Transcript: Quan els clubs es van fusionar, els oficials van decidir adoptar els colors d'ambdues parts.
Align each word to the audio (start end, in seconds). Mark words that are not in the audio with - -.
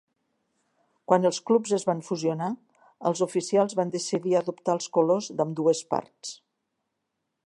Quan 1.11 1.27
els 1.29 1.39
clubs 1.49 1.73
es 1.77 1.85
van 1.89 2.01
fusionar, 2.07 2.47
els 3.09 3.21
oficials 3.27 3.77
van 3.81 3.93
decidir 3.97 4.35
adoptar 4.41 4.75
els 4.79 4.89
colors 4.97 5.29
d'ambdues 5.39 5.87
parts. 5.95 6.33